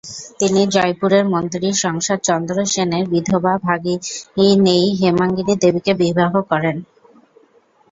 তিনি 0.39 0.61
জয়পুরের 0.75 1.25
মন্ত্রী 1.33 1.67
সংসারচন্দ্র 1.83 2.55
সেনের 2.65 3.05
বিধবা 3.11 3.53
ভাগিনেয়ী 3.67 4.87
হেমাঙ্গিনী 4.99 5.53
দেবীকে 5.63 5.91
বিবাহ 6.01 6.31
করেন। 6.51 6.77